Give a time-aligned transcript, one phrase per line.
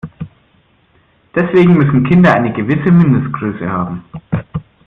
[1.35, 4.03] Deswegen müssen Kinder eine gewisse Mindestgröße haben.